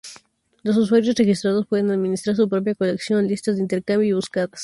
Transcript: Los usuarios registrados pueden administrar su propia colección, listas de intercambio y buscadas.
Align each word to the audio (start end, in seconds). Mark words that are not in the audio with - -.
Los 0.63 0.77
usuarios 0.77 1.13
registrados 1.15 1.67
pueden 1.67 1.91
administrar 1.91 2.35
su 2.35 2.49
propia 2.49 2.73
colección, 2.73 3.27
listas 3.27 3.57
de 3.57 3.61
intercambio 3.61 4.09
y 4.09 4.13
buscadas. 4.13 4.59